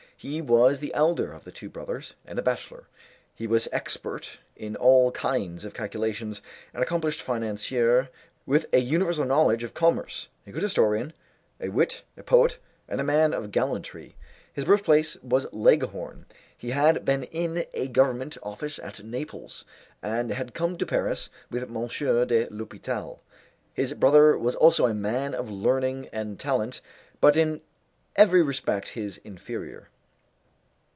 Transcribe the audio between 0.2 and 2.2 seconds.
He was the elder of the two brothers,